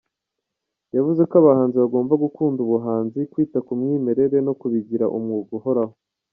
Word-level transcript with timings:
Yavuze 0.95 1.21
ko 1.29 1.33
abahanzi 1.41 1.75
bagomba 1.83 2.13
gukunda 2.23 2.59
ubuhanzi, 2.61 3.19
kwita 3.31 3.57
ku 3.65 3.71
mwimerere 3.79 4.37
no 4.47 4.53
kubigira 4.59 5.05
umwuga 5.17 5.51
uhoraho. 5.59 5.95